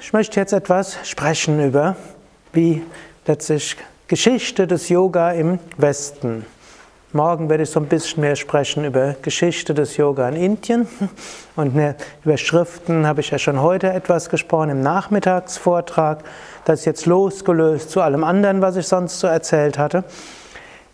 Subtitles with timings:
[0.00, 1.96] Ich möchte jetzt etwas sprechen über,
[2.52, 2.82] wie
[3.26, 3.76] letztlich
[4.06, 6.46] Geschichte des Yoga im Westen.
[7.12, 10.86] Morgen werde ich so ein bisschen mehr sprechen über Geschichte des Yoga in Indien
[11.56, 11.74] und
[12.24, 16.22] über Schriften habe ich ja schon heute etwas gesprochen im Nachmittagsvortrag.
[16.66, 20.04] Das ist jetzt losgelöst zu allem anderen, was ich sonst so erzählt hatte.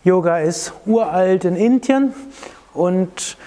[0.03, 2.15] Yoga ist uralt in Indien
[2.73, 3.37] und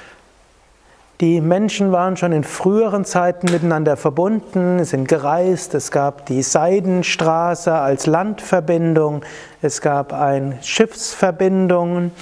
[1.20, 7.74] die Menschen waren schon in früheren Zeiten miteinander verbunden, sind gereist, es gab die Seidenstraße
[7.74, 9.22] als Landverbindung,
[9.60, 12.12] es gab ein Schiffsverbindungen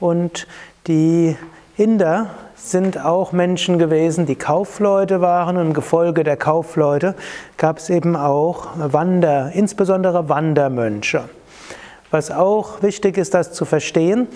[0.00, 0.46] und
[0.86, 1.36] die
[1.76, 7.14] Inder sind auch Menschen gewesen, die Kaufleute waren und im Gefolge der Kaufleute
[7.56, 11.28] gab es eben auch Wander, insbesondere Wandermönche.
[12.10, 14.28] Was auch wichtig ist, das zu verstehen,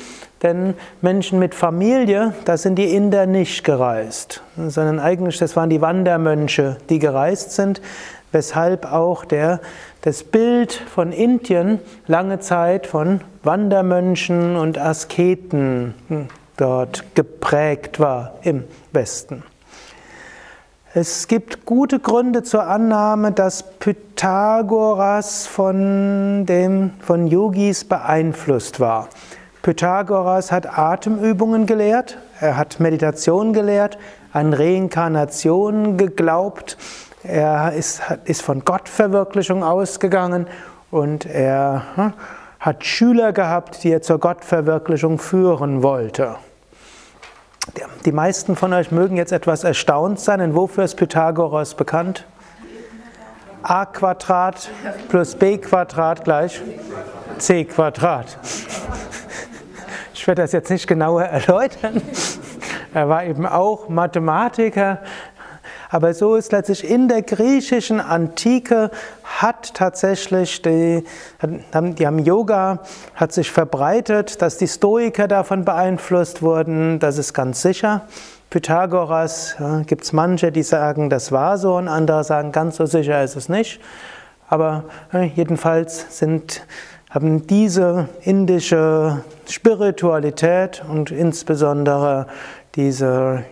[0.42, 5.80] denn Menschen mit Familie, da sind die Inder nicht gereist, sondern eigentlich das waren die
[5.80, 7.80] Wandermönche, die gereist sind,
[8.30, 9.60] weshalb auch der,
[10.02, 15.94] das Bild von Indien lange Zeit von Wandermönchen und Asketen
[16.56, 19.44] dort geprägt war im Westen.
[20.92, 29.08] Es gibt gute Gründe zur Annahme, dass Pythagoras von, dem, von Yogis beeinflusst war.
[29.62, 33.96] Pythagoras hat Atemübungen gelehrt, er hat Meditation gelehrt,
[34.32, 36.76] an Reinkarnation geglaubt,
[37.22, 40.46] er ist, ist von Gottverwirklichung ausgegangen
[40.90, 42.12] und er hm,
[42.60, 46.36] hat Schüler gehabt, die er zur Gottverwirklichung führen wollte.
[48.04, 52.26] Die meisten von euch mögen jetzt etwas erstaunt sein, denn wofür ist Pythagoras bekannt?
[53.62, 54.68] a Quadrat
[55.08, 56.60] plus b Quadrat gleich
[57.38, 58.38] c Quadrat.
[60.14, 62.00] Ich werde das jetzt nicht genauer erläutern.
[62.94, 64.98] Er war eben auch Mathematiker,
[65.92, 68.90] aber so ist letztlich in der griechischen Antike
[69.24, 71.04] hat tatsächlich die,
[71.98, 72.78] die haben Yoga
[73.14, 78.06] hat sich verbreitet, dass die Stoiker davon beeinflusst wurden, das ist ganz sicher.
[78.48, 82.86] Pythagoras ja, gibt es manche, die sagen, das war so, und andere sagen, ganz so
[82.86, 83.78] sicher ist es nicht.
[84.48, 86.66] Aber ja, jedenfalls sind,
[87.10, 92.26] haben diese indische Spiritualität und insbesondere
[92.76, 93.44] diese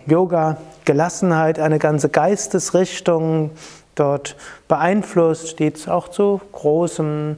[0.91, 3.51] Yoga-Gelassenheit, eine ganze Geistesrichtung
[3.95, 4.35] dort
[4.67, 7.37] beeinflusst, die auch zu großem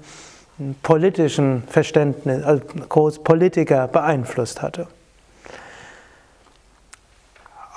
[0.82, 4.88] politischen Verständnis, also groß Politiker beeinflusst hatte.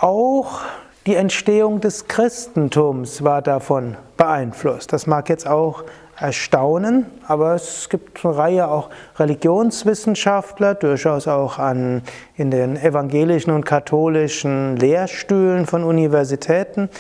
[0.01, 0.61] Auch
[1.07, 4.93] die Entstehung des Christentums war davon beeinflusst.
[4.93, 5.85] Das mag jetzt auch
[6.19, 12.03] erstaunen, aber es gibt eine Reihe auch Religionswissenschaftler, durchaus auch an,
[12.37, 16.91] in den evangelischen und katholischen Lehrstühlen von Universitäten,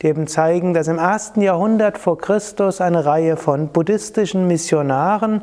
[0.00, 5.42] die eben zeigen, dass im ersten Jahrhundert vor Christus eine Reihe von buddhistischen Missionaren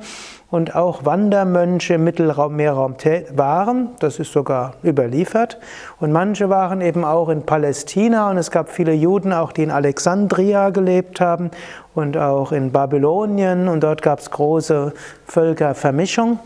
[0.50, 2.96] und auch Wandermönche im Mittelraum, Meerraum
[3.36, 3.90] waren.
[4.00, 5.60] Das ist sogar überliefert.
[6.00, 9.72] Und manche waren eben auch in Palästina und es gab viele Juden, auch die in
[9.72, 11.52] Alexandria gelebt haben
[11.94, 14.94] und auch in Babylonien und dort gab es große
[15.26, 16.40] Völkervermischung.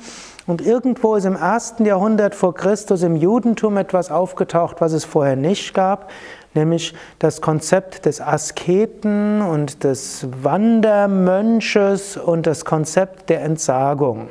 [0.47, 5.35] Und irgendwo ist im ersten Jahrhundert vor Christus im Judentum etwas aufgetaucht, was es vorher
[5.35, 6.09] nicht gab,
[6.53, 14.30] nämlich das Konzept des Asketen und des Wandermönches und das Konzept der Entsagung.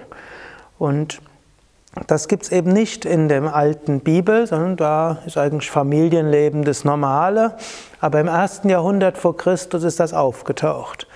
[0.79, 1.21] Und
[2.07, 6.85] das gibt es eben nicht in der alten Bibel, sondern da ist eigentlich Familienleben das
[6.85, 7.57] Normale.
[8.01, 11.07] Aber im ersten Jahrhundert vor Christus ist das aufgetaucht.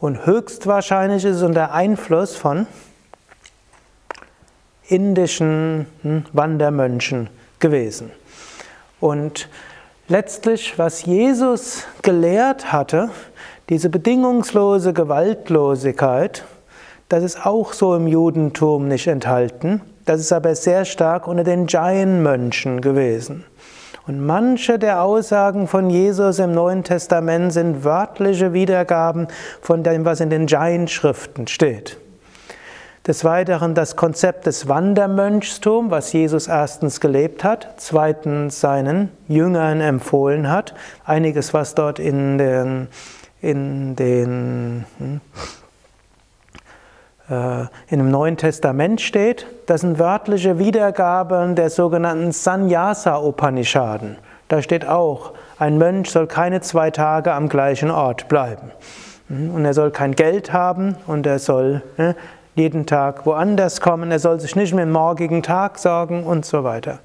[0.00, 2.66] Und höchstwahrscheinlich ist es unter Einfluss von
[4.88, 7.28] indischen hm, Wandermönchen
[7.58, 8.10] gewesen.
[9.00, 9.48] Und
[10.08, 13.10] letztlich, was Jesus gelehrt hatte,
[13.68, 16.44] diese bedingungslose Gewaltlosigkeit,
[17.08, 19.80] das ist auch so im Judentum nicht enthalten.
[20.04, 23.44] Das ist aber sehr stark unter den Jain-Mönchen gewesen.
[24.06, 29.28] Und manche der Aussagen von Jesus im Neuen Testament sind wörtliche Wiedergaben
[29.60, 31.98] von dem, was in den Jain-Schriften steht.
[33.08, 40.50] Des Weiteren das Konzept des Wandermönchstums, was Jesus erstens gelebt hat, zweitens seinen Jüngern empfohlen
[40.50, 40.74] hat.
[41.06, 42.88] Einiges, was dort in den,
[43.40, 45.20] in den hm,
[47.30, 54.18] äh, in dem Neuen Testament steht, das sind wörtliche Wiedergaben der sogenannten Sannyasa Upanishaden.
[54.48, 58.70] Da steht auch, ein Mönch soll keine zwei Tage am gleichen Ort bleiben.
[59.28, 62.14] Hm, und er soll kein Geld haben und er soll ne,
[62.58, 66.64] jeden Tag woanders kommen, er soll sich nicht mehr den morgigen Tag sorgen und so
[66.64, 66.98] weiter.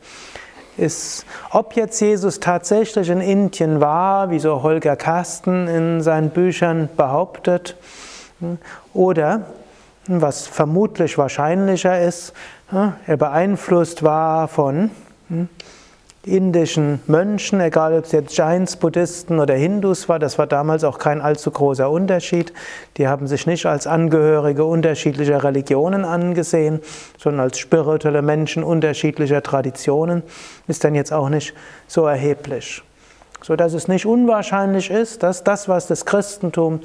[0.76, 6.90] Ist, ob jetzt Jesus tatsächlich in Indien war, wie so Holger Karsten in seinen Büchern
[6.98, 7.78] behauptet,
[8.94, 9.42] oder
[10.08, 12.34] was vermutlich wahrscheinlicher ist,
[13.06, 14.90] er beeinflusst war von
[16.26, 20.98] indischen Mönchen, egal ob es jetzt Jains, Buddhisten oder Hindus war, das war damals auch
[20.98, 22.54] kein allzu großer Unterschied.
[22.96, 26.80] Die haben sich nicht als Angehörige unterschiedlicher Religionen angesehen,
[27.18, 30.24] sondern als spirituelle Menschen unterschiedlicher Traditionen,
[30.68, 31.54] ist dann jetzt auch nicht
[31.88, 32.82] so erheblich.
[33.42, 36.80] So dass es nicht unwahrscheinlich ist, dass das, was das Christentum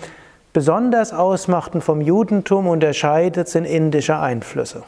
[0.53, 4.83] besonders ausmacht und vom Judentum unterscheidet, sind indische Einflüsse.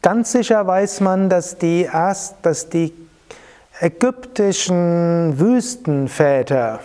[0.00, 2.94] Ganz sicher weiß man, dass die, erst, dass die
[3.80, 6.78] ägyptischen Wüstenväter,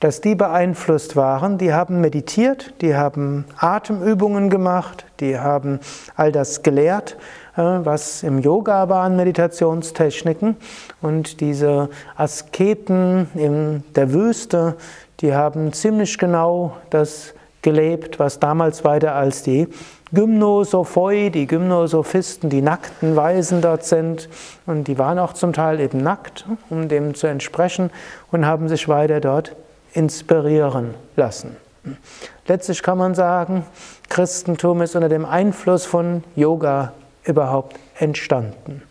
[0.00, 5.78] dass die beeinflusst waren, die haben meditiert, die haben Atemübungen gemacht, die haben
[6.16, 7.16] all das gelehrt,
[7.56, 10.56] äh, was im Yoga waren, Meditationstechniken.
[11.00, 14.76] Und diese Asketen in der Wüste,
[15.20, 19.68] die haben ziemlich genau das gelebt, was damals weiter als die
[20.12, 24.28] Gymnosophoi, die Gymnosophisten, die nackten Weisen dort sind.
[24.66, 27.90] Und die waren auch zum Teil eben nackt, um dem zu entsprechen
[28.32, 29.54] und haben sich weiter dort
[29.92, 31.56] inspirieren lassen.
[32.46, 33.64] Letztlich kann man sagen,
[34.08, 36.92] Christentum ist unter dem Einfluss von Yoga
[37.24, 38.82] überhaupt entstanden.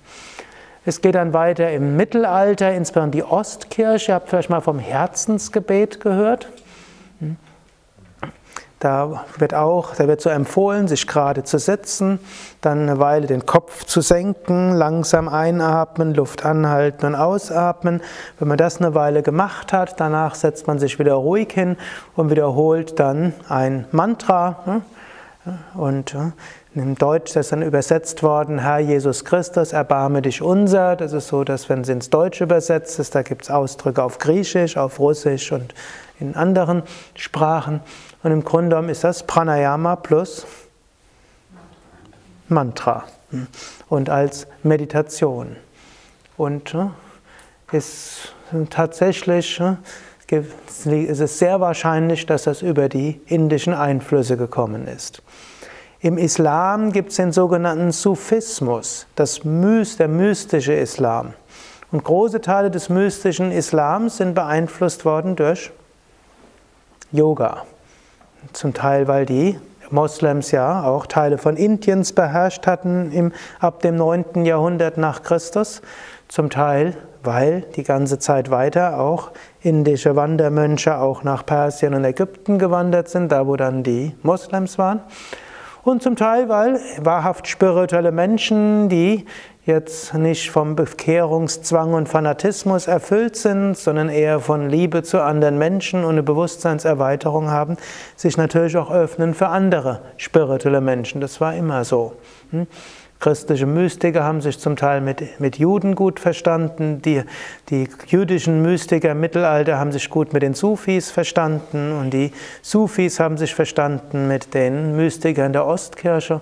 [0.85, 4.11] Es geht dann weiter im Mittelalter, insbesondere die Ostkirche.
[4.11, 6.47] Ihr habt vielleicht mal vom Herzensgebet gehört.
[8.79, 12.19] Da wird auch, da wird so empfohlen, sich gerade zu setzen,
[12.62, 18.01] dann eine Weile den Kopf zu senken, langsam einatmen, Luft anhalten und ausatmen.
[18.38, 21.75] Wenn man das eine Weile gemacht hat, danach setzt man sich wieder ruhig hin
[22.15, 24.59] und wiederholt dann ein Mantra.
[24.68, 24.81] Ne?
[25.74, 26.31] Und äh,
[26.75, 30.95] im Deutsch ist dann übersetzt worden, Herr Jesus Christus, erbarme dich unser.
[30.95, 34.19] Das ist so, dass wenn es ins Deutsche übersetzt ist, da gibt es Ausdrücke auf
[34.19, 35.74] Griechisch, auf Russisch und
[36.19, 36.83] in anderen
[37.15, 37.81] Sprachen.
[38.23, 40.45] Und im Grunde genommen ist das Pranayama plus
[42.49, 43.03] Mantra
[43.89, 45.55] und als Meditation.
[46.37, 46.75] Und
[47.71, 48.33] ist
[48.69, 49.61] tatsächlich
[50.29, 55.21] ist es sehr wahrscheinlich, dass das über die indischen Einflüsse gekommen ist.
[55.99, 61.33] Im Islam gibt es den sogenannten Sufismus, das Myst, der mystische Islam.
[61.91, 65.71] Und große Teile des mystischen Islams sind beeinflusst worden durch
[67.11, 67.63] Yoga.
[68.53, 69.59] Zum Teil, weil die
[69.89, 74.45] Moslems ja auch Teile von Indiens beherrscht hatten im, ab dem 9.
[74.45, 75.81] Jahrhundert nach Christus.
[76.27, 82.59] Zum Teil, weil die ganze Zeit weiter auch indische Wandermönche auch nach Persien und Ägypten
[82.59, 85.01] gewandert sind, da wo dann die Moslems waren.
[85.83, 89.25] Und zum Teil, weil wahrhaft spirituelle Menschen, die
[89.67, 96.03] jetzt nicht vom Bekehrungszwang und Fanatismus erfüllt sind, sondern eher von Liebe zu anderen Menschen
[96.03, 97.77] und eine Bewusstseinserweiterung haben,
[98.15, 101.21] sich natürlich auch öffnen für andere spirituelle Menschen.
[101.21, 102.13] Das war immer so.
[102.51, 102.65] Hm?
[103.19, 107.01] Christliche Mystiker haben sich zum Teil mit, mit Juden gut verstanden.
[107.01, 107.23] Die,
[107.69, 112.31] die jüdischen Mystiker im Mittelalter haben sich gut mit den Sufis verstanden und die
[112.62, 116.41] Sufis haben sich verstanden mit den Mystikern der Ostkirche.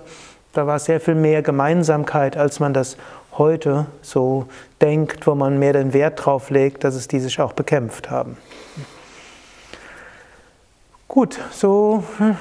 [0.56, 2.96] Da war sehr viel mehr Gemeinsamkeit, als man das
[3.36, 4.46] heute so
[4.80, 8.38] denkt, wo man mehr den Wert drauf legt, dass es die sich auch bekämpft haben.
[11.08, 12.38] Gut, so hm,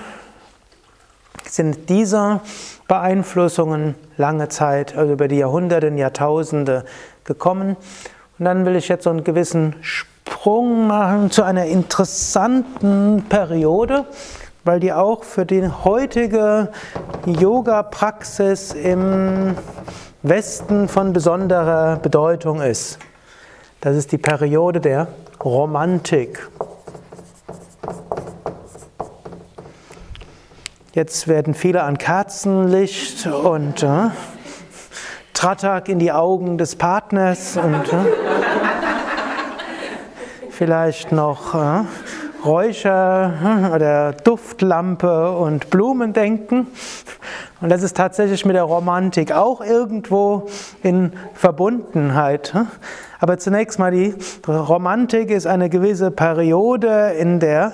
[1.44, 2.40] sind diese
[2.88, 6.86] Beeinflussungen lange Zeit, also über die Jahrhunderte, Jahrtausende
[7.26, 7.76] gekommen.
[8.40, 14.06] Und dann will ich jetzt so einen gewissen Sprung machen zu einer interessanten Periode,
[14.66, 16.72] weil die auch für die heutige
[17.28, 19.56] Yoga-Praxis im
[20.24, 22.98] Westen von besonderer Bedeutung ist.
[23.80, 25.08] Das ist die Periode der
[25.44, 26.50] Romantik.
[30.94, 34.10] Jetzt werden viele an Kerzenlicht und äh,
[35.34, 38.06] Tratak in die Augen des Partners und äh,
[40.50, 41.84] vielleicht noch äh,
[42.46, 46.68] Räucher hm, oder Duftlampe und Blumen denken.
[47.60, 50.48] Und das ist tatsächlich mit der Romantik auch irgendwo
[50.84, 52.54] in Verbundenheit.
[52.54, 52.68] Hm.
[53.20, 54.14] Aber zunächst mal die
[54.48, 57.74] Romantik ist eine gewisse Periode, in der,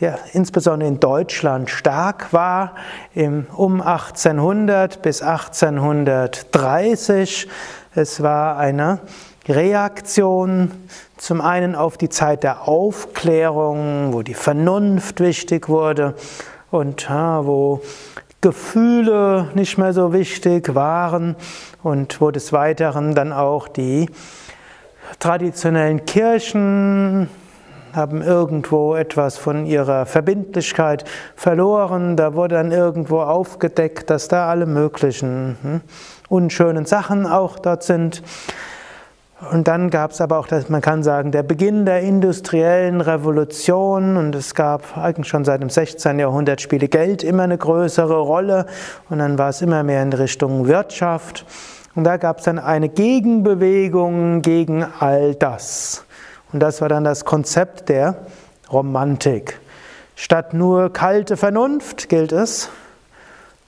[0.00, 2.74] die insbesondere in Deutschland stark war,
[3.14, 7.46] um 1800 bis 1830.
[7.94, 8.98] Es war eine
[9.48, 10.70] Reaktion
[11.16, 16.14] zum einen auf die Zeit der Aufklärung, wo die Vernunft wichtig wurde
[16.70, 17.80] und wo
[18.40, 21.34] Gefühle nicht mehr so wichtig waren
[21.82, 24.08] und wo des Weiteren dann auch die
[25.18, 27.28] traditionellen Kirchen
[27.92, 32.16] haben irgendwo etwas von ihrer Verbindlichkeit verloren.
[32.16, 35.80] Da wurde dann irgendwo aufgedeckt, dass da alle möglichen hm,
[36.28, 38.22] unschönen Sachen auch dort sind.
[39.40, 44.34] Und dann gab es aber auch, man kann sagen, der Beginn der industriellen Revolution und
[44.34, 46.18] es gab eigentlich schon seit dem 16.
[46.18, 48.66] Jahrhundert spielte Geld immer eine größere Rolle
[49.08, 51.46] und dann war es immer mehr in Richtung Wirtschaft
[51.94, 56.04] und da gab es dann eine Gegenbewegung gegen all das.
[56.52, 58.16] Und das war dann das Konzept der
[58.72, 59.60] Romantik.
[60.16, 62.70] Statt nur kalte Vernunft gilt es,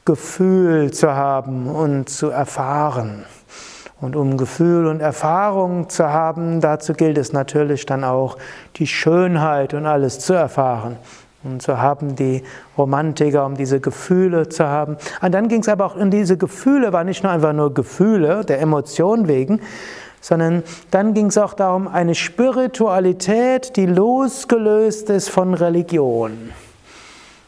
[0.05, 3.25] Gefühl zu haben und zu erfahren.
[4.01, 8.39] Und um Gefühl und Erfahrung zu haben, dazu gilt es natürlich dann auch,
[8.77, 10.97] die Schönheit und alles zu erfahren.
[11.43, 12.43] Und zu haben die
[12.77, 14.97] Romantiker, um diese Gefühle zu haben.
[15.23, 18.45] Und dann ging es aber auch in diese Gefühle, war nicht nur einfach nur Gefühle
[18.45, 19.61] der Emotion wegen,
[20.21, 26.53] sondern dann ging es auch darum, eine Spiritualität, die losgelöst ist von Religion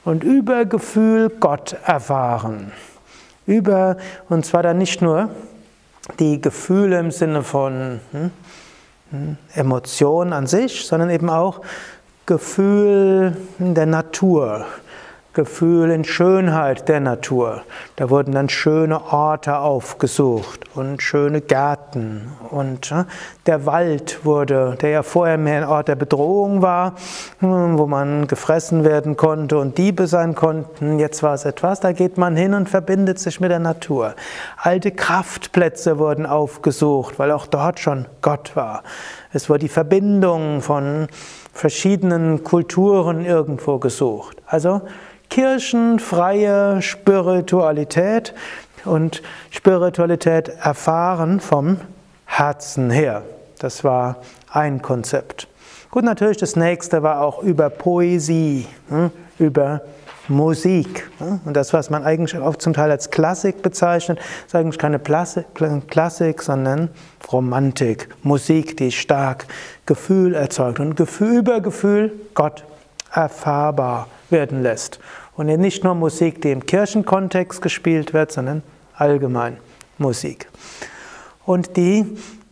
[0.04, 2.72] und über Gefühl Gott erfahren.
[3.46, 3.96] Über,
[4.28, 5.28] und zwar dann nicht nur
[6.18, 8.30] die Gefühle im Sinne von hm,
[9.10, 11.60] hm, Emotionen an sich, sondern eben auch
[12.26, 14.66] Gefühl der Natur.
[15.32, 17.62] Gefühl in Schönheit der Natur.
[17.96, 22.94] Da wurden dann schöne Orte aufgesucht und schöne Gärten und
[23.46, 26.96] der Wald wurde, der ja vorher mehr ein Ort der Bedrohung war,
[27.40, 30.98] hm, wo man gefressen werden konnte und Diebe sein konnten.
[30.98, 34.14] Jetzt war es etwas, da geht man hin und verbindet sich mit der Natur.
[34.58, 38.82] Alte Kraftplätze wurden aufgesucht, weil auch dort schon Gott war.
[39.32, 41.08] Es wurde die Verbindung von
[41.52, 44.38] verschiedenen Kulturen irgendwo gesucht.
[44.46, 44.82] Also
[45.32, 48.34] kirchenfreie Spiritualität
[48.84, 51.78] und Spiritualität erfahren vom
[52.26, 53.22] Herzen her.
[53.58, 54.16] Das war
[54.50, 55.48] ein Konzept.
[55.90, 59.80] Gut, natürlich das nächste war auch über Poesie, hm, über
[60.28, 61.10] Musik.
[61.16, 61.40] Hm.
[61.46, 66.42] Und das, was man eigentlich auch zum Teil als Klassik bezeichnet, ist eigentlich keine Klassik,
[66.42, 66.90] sondern
[67.32, 68.10] Romantik.
[68.22, 69.46] Musik, die stark
[69.86, 72.64] Gefühl erzeugt und über Gefühl Gott
[73.10, 74.98] erfahrbar werden lässt.
[75.34, 78.62] Und nicht nur Musik, die im Kirchenkontext gespielt wird, sondern
[78.94, 79.56] allgemein
[79.98, 80.48] Musik.
[81.44, 82.04] Und die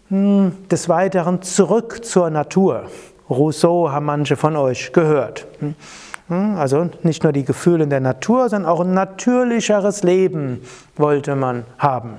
[0.09, 2.85] hm, des Weiteren zurück zur Natur.
[3.29, 5.47] Rousseau haben manche von euch gehört.
[5.61, 5.75] Hm?
[6.29, 10.63] Hm, also nicht nur die Gefühle in der Natur, sondern auch ein natürlicheres Leben
[10.97, 12.19] wollte man haben.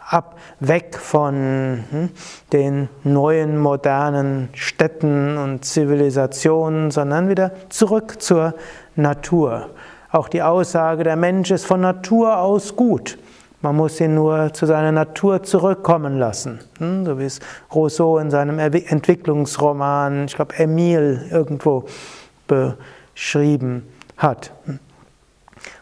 [0.00, 2.10] Ab, weg von
[2.52, 8.54] den neuen modernen Städten und Zivilisationen, sondern wieder zurück zur
[8.96, 9.70] Natur.
[10.10, 13.18] Auch die Aussage, der Mensch ist von Natur aus gut.
[13.60, 16.60] Man muss ihn nur zu seiner Natur zurückkommen lassen.
[16.78, 17.40] Hm, so wie es
[17.74, 21.84] Rousseau in seinem Entwicklungsroman, ich glaube Emile, irgendwo
[22.46, 23.82] beschrieben
[24.16, 24.52] hat.
[24.64, 24.78] Hm.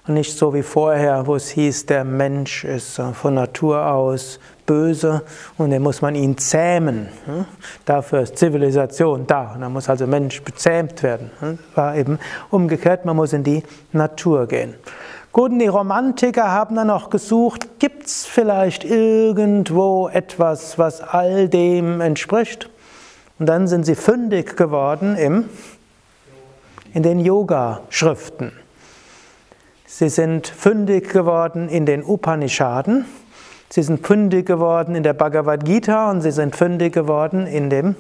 [0.06, 5.22] Und nicht so wie vorher, wo es hieß, der Mensch ist von Natur aus böse
[5.56, 7.08] und dann muss man ihn zähmen.
[7.84, 9.52] Dafür ist Zivilisation da.
[9.54, 11.30] Und dann muss also Mensch bezähmt werden.
[11.74, 12.18] War eben
[12.50, 14.74] umgekehrt, man muss in die Natur gehen.
[15.32, 21.48] Gut, und die Romantiker haben dann auch gesucht, gibt es vielleicht irgendwo etwas, was all
[21.48, 22.70] dem entspricht?
[23.38, 25.44] Und dann sind sie fündig geworden im,
[26.94, 28.52] in den Yoga-Schriften.
[29.84, 33.04] Sie sind fündig geworden in den Upanishaden,
[33.76, 37.94] sie sind fündig geworden in der Bhagavad Gita und sie sind fündig geworden in dem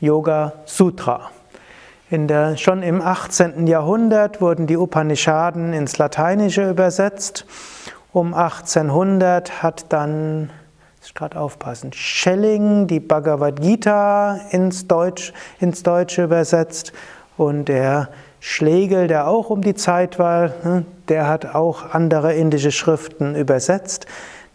[0.00, 1.30] Yoga Sutra.
[2.10, 3.66] Der, schon im 18.
[3.66, 7.44] Jahrhundert wurden die Upanishaden ins Lateinische übersetzt.
[8.10, 10.48] Um 1800 hat dann,
[11.04, 16.94] ich gerade aufpassen, Schelling die Bhagavad Gita ins, Deutsch, ins Deutsche übersetzt
[17.36, 18.08] und der
[18.40, 24.06] Schlegel, der auch um die Zeit war, ne, der hat auch andere indische Schriften übersetzt.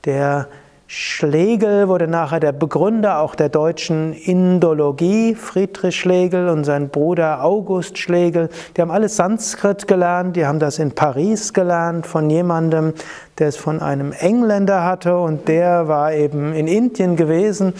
[0.05, 0.47] Der
[0.85, 7.97] Schlegel wurde nachher der Begründer auch der deutschen Indologie, Friedrich Schlegel und sein Bruder August
[7.97, 8.49] Schlegel.
[8.75, 12.93] Die haben alle Sanskrit gelernt, die haben das in Paris gelernt von jemandem,
[13.39, 17.73] der es von einem Engländer hatte und der war eben in Indien gewesen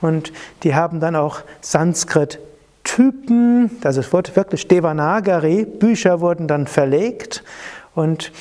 [0.00, 2.38] und die haben dann auch Sanskrit
[2.84, 7.42] Typen, also es wurde wirklich Devanagari, Bücher wurden dann verlegt
[7.94, 8.32] und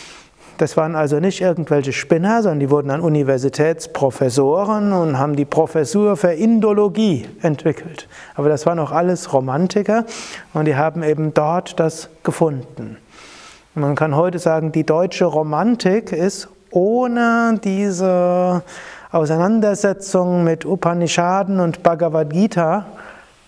[0.62, 6.17] das waren also nicht irgendwelche Spinner, sondern die wurden dann Universitätsprofessoren und haben die Professur
[6.17, 8.08] für Indologie entwickelt.
[8.36, 10.05] Aber das waren auch alles Romantiker
[10.53, 12.98] und die haben eben dort das gefunden.
[13.74, 18.62] Man kann heute sagen, die deutsche Romantik ist ohne diese
[19.12, 22.86] Auseinandersetzung mit Upanishaden und Bhagavad Gita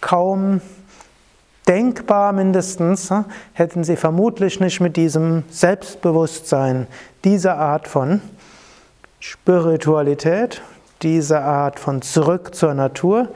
[0.02, 0.62] kaum
[1.68, 3.14] denkbar mindestens,
[3.54, 6.88] hätten sie vermutlich nicht mit diesem Selbstbewusstsein,
[7.24, 8.22] dieser Art von
[9.20, 10.62] Spiritualität,
[11.02, 13.30] diese Art von Zurück zur Natur,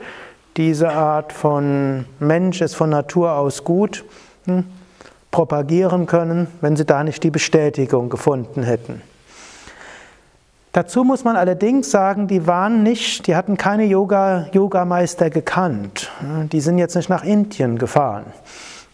[0.56, 4.04] diese Art von Mensch ist von Natur aus gut,
[4.44, 4.64] hm,
[5.30, 9.02] propagieren können, wenn sie da nicht die Bestätigung gefunden hätten.
[10.78, 16.08] Dazu muss man allerdings sagen, die waren nicht, die hatten keine Yoga, Yogameister gekannt.
[16.52, 18.26] Die sind jetzt nicht nach Indien gefahren.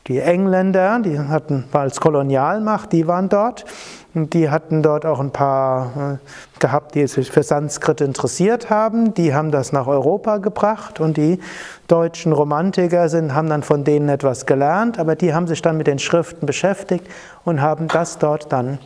[0.07, 3.67] Die Engländer, die hatten, als Kolonialmacht, die waren dort.
[4.15, 9.13] Und die hatten dort auch ein paar äh, gehabt, die sich für Sanskrit interessiert haben.
[9.13, 11.39] Die haben das nach Europa gebracht und die
[11.87, 15.87] deutschen Romantiker sind, haben dann von denen etwas gelernt, aber die haben sich dann mit
[15.87, 17.07] den Schriften beschäftigt
[17.45, 18.79] und haben das dort dann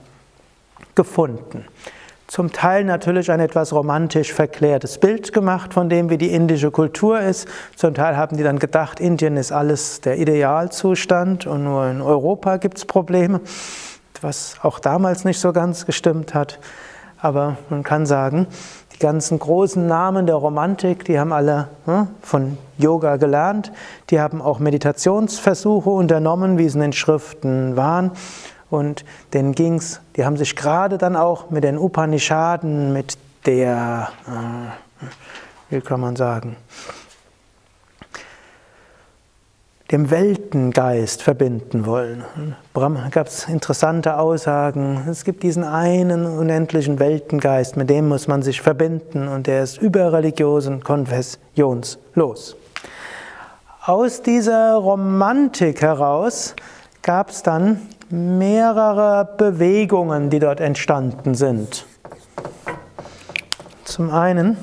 [0.97, 1.65] gefunden
[2.29, 7.19] zum Teil natürlich ein etwas romantisch verklärtes Bild gemacht von dem, wie die indische Kultur
[7.21, 7.49] ist.
[7.75, 12.59] Zum Teil haben die dann gedacht, Indien ist alles der Idealzustand und nur in Europa
[12.59, 13.41] gibt es Probleme,
[14.21, 16.59] was auch damals nicht so ganz gestimmt hat.
[17.19, 18.47] Aber man kann sagen,
[18.95, 23.73] die ganzen großen Namen der Romantik, die haben alle hm, von Yoga gelernt,
[24.11, 28.13] die haben auch Meditationsversuche unternommen, wie es in den Schriften waren.
[28.71, 35.75] Und denen ging's, die haben sich gerade dann auch mit den Upanishaden, mit der, äh,
[35.75, 36.57] wie kann man sagen,
[39.91, 42.23] dem Weltengeist verbinden wollen.
[42.75, 45.07] Brahma gab es interessante Aussagen.
[45.11, 49.79] Es gibt diesen einen unendlichen Weltengeist, mit dem muss man sich verbinden und der ist
[49.79, 52.57] überreligiös und konfessionslos.
[53.87, 56.55] Aus dieser Romantik heraus
[57.01, 61.87] gab es dann mehrere Bewegungen, die dort entstanden sind.
[63.85, 64.57] Zum einen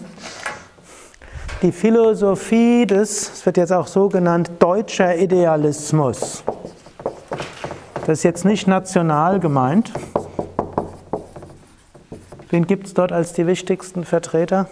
[1.61, 6.43] die Philosophie des, es wird jetzt auch so genannt, deutscher Idealismus.
[8.01, 9.91] Das ist jetzt nicht national gemeint.
[12.49, 14.67] Wen gibt es dort als die wichtigsten Vertreter?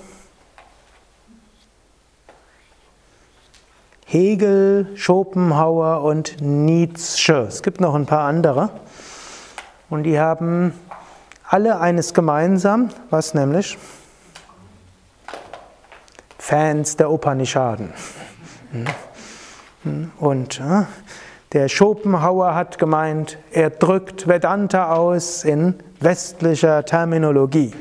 [4.13, 7.33] Hegel, Schopenhauer und Nietzsche.
[7.47, 8.69] Es gibt noch ein paar andere.
[9.89, 10.71] Und die haben
[11.49, 13.75] alle eines gemeinsam, was nämlich?
[16.37, 17.91] Fans der Upanishaden.
[20.19, 20.61] Und
[21.53, 27.73] der Schopenhauer hat gemeint, er drückt Vedanta aus in westlicher Terminologie.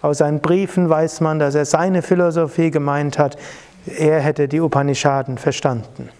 [0.00, 3.36] Aus seinen Briefen weiß man, dass er seine Philosophie gemeint hat,
[3.86, 6.10] er hätte die Upanishaden verstanden.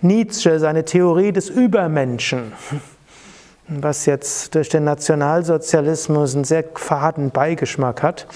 [0.00, 2.52] Nietzsche, seine Theorie des Übermenschen,
[3.68, 8.26] was jetzt durch den Nationalsozialismus einen sehr faden Beigeschmack hat,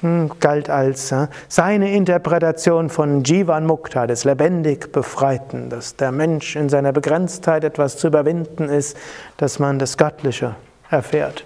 [0.00, 1.14] hm, galt als
[1.48, 7.98] seine Interpretation von Jivan Mukta, des lebendig Befreiten, dass der Mensch in seiner Begrenztheit etwas
[7.98, 8.96] zu überwinden ist,
[9.36, 10.56] dass man das Göttliche
[10.90, 11.44] erfährt.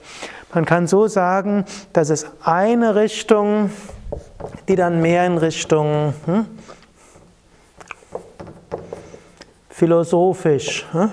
[0.54, 3.70] Man kann so sagen, dass es eine Richtung
[4.68, 6.46] die dann mehr in Richtung hm,
[9.70, 11.10] philosophisch hm,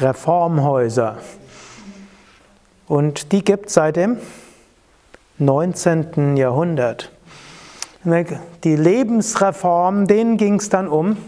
[0.00, 1.18] Reformhäuser.
[2.88, 4.16] Und die gibt es seit dem
[5.38, 6.36] 19.
[6.36, 7.12] Jahrhundert.
[8.64, 11.18] Die Lebensreform, denen ging es dann um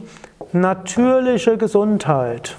[0.52, 2.56] natürliche Gesundheit.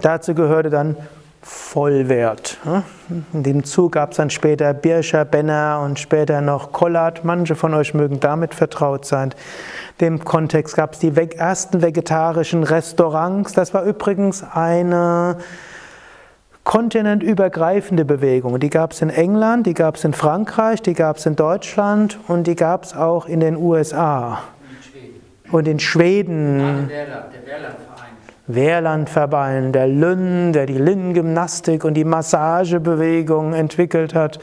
[0.00, 0.96] Dazu gehörte dann
[1.72, 2.58] Vollwert.
[3.32, 7.24] In dem Zug gab es dann später Birscher, Benner und später noch Kollard.
[7.24, 9.34] Manche von euch mögen damit vertraut sein
[10.02, 13.52] dem Kontext gab es die ersten vegetarischen Restaurants.
[13.52, 15.36] Das war übrigens eine
[16.64, 18.60] kontinentübergreifende Bewegungen.
[18.60, 22.18] Die gab es in England, die gab es in Frankreich, die gab es in Deutschland
[22.28, 24.42] und die gab es auch in den USA.
[25.50, 26.88] Und in Schweden.
[26.88, 27.06] Der
[28.54, 34.38] Wehrlandverein, der Lynn, der die Lynn-Gymnastik und die Massagebewegung entwickelt hat.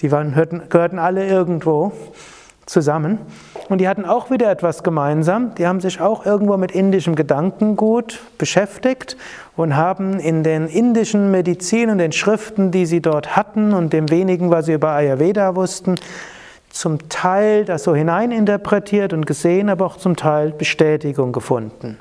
[0.00, 1.92] Die waren, hörten, gehörten alle irgendwo
[2.70, 3.18] zusammen.
[3.68, 5.54] Und die hatten auch wieder etwas gemeinsam.
[5.56, 9.16] Die haben sich auch irgendwo mit indischem Gedankengut beschäftigt
[9.56, 14.10] und haben in den indischen Medizin und den Schriften, die sie dort hatten und dem
[14.10, 15.96] wenigen, was sie über Ayurveda wussten,
[16.70, 21.98] zum Teil das so hineininterpretiert und gesehen, aber auch zum Teil Bestätigung gefunden.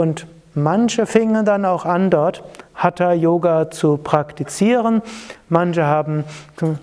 [0.00, 2.42] Und manche fingen dann auch an, dort
[2.74, 5.02] Hatha Yoga zu praktizieren.
[5.50, 6.24] Manche haben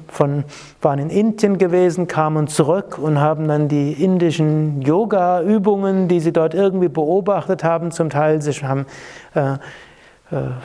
[0.07, 0.43] von,
[0.83, 6.53] waren in Indien gewesen, kamen zurück und haben dann die indischen Yoga-Übungen, die sie dort
[6.53, 8.85] irgendwie beobachtet haben, zum Teil sich haben
[9.33, 9.57] äh, äh,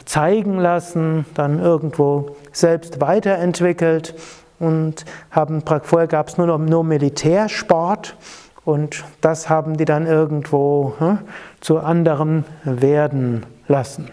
[0.04, 4.14] zeigen lassen, dann irgendwo selbst weiterentwickelt
[4.58, 8.14] und haben vorher gab es nur noch nur Militärsport
[8.64, 11.18] und das haben die dann irgendwo hm,
[11.60, 14.10] zu anderem werden lassen.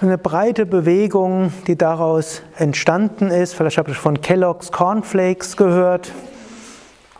[0.00, 6.10] Eine breite Bewegung, die daraus entstanden ist, vielleicht habe ich von Kellogg's Cornflakes gehört,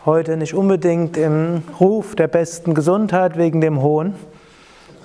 [0.05, 4.15] heute nicht unbedingt im Ruf der besten Gesundheit wegen dem hohen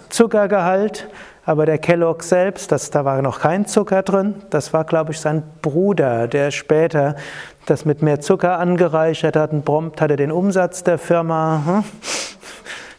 [0.09, 1.09] Zuckergehalt,
[1.49, 5.21] aber der Kellogg selbst, das, da war noch kein Zucker drin, das war, glaube ich,
[5.21, 7.17] sein Bruder, der später
[7.65, 11.85] das mit mehr Zucker angereichert hat und prompt hat er den Umsatz der Firma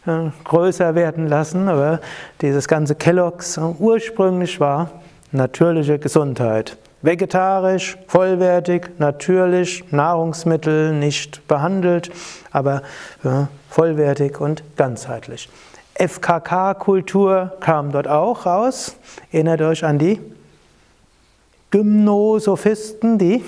[0.02, 1.68] hm, größer werden lassen.
[1.68, 2.00] Aber
[2.40, 4.90] dieses ganze Kelloggs ursprünglich war
[5.30, 6.76] natürliche Gesundheit.
[7.02, 12.10] Vegetarisch, vollwertig, natürlich, Nahrungsmittel nicht behandelt,
[12.50, 12.82] aber
[13.22, 15.48] ja, vollwertig und ganzheitlich.
[16.00, 18.96] FKK-Kultur kam dort auch raus.
[19.30, 20.18] Erinnert euch an die
[21.70, 23.44] Gymnosophisten, die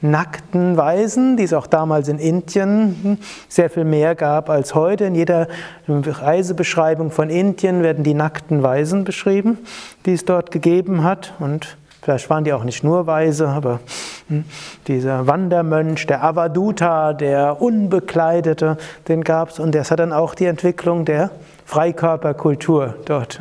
[0.00, 5.04] nackten Weisen, die es auch damals in Indien sehr viel mehr gab als heute.
[5.04, 5.46] In jeder
[5.86, 9.58] Reisebeschreibung von Indien werden die nackten Weisen beschrieben,
[10.06, 11.34] die es dort gegeben hat.
[11.38, 13.80] Und Vielleicht waren die auch nicht nur Weise, aber
[14.28, 14.44] hm,
[14.86, 20.46] dieser Wandermönch, der Avaduta, der Unbekleidete, den gab es und das hat dann auch die
[20.46, 21.30] Entwicklung der
[21.66, 23.40] Freikörperkultur dort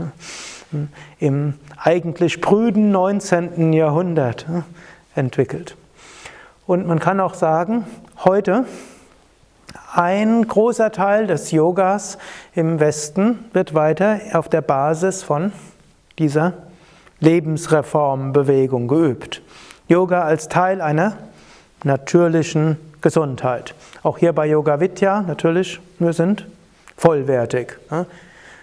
[0.71, 3.71] hm, im eigentlich prüden 19.
[3.71, 4.63] Jahrhundert hm,
[5.15, 5.77] entwickelt.
[6.67, 7.85] Und man kann auch sagen,
[8.25, 8.65] heute
[9.93, 12.17] ein großer Teil des Yogas
[12.53, 15.51] im Westen wird weiter auf der Basis von
[16.19, 16.53] dieser
[17.19, 19.41] Lebensreformbewegung geübt.
[19.87, 21.17] Yoga als Teil einer
[21.83, 23.73] natürlichen Gesundheit.
[24.03, 26.45] Auch hier bei Yoga Vidya natürlich, wir sind
[26.95, 27.77] vollwertig.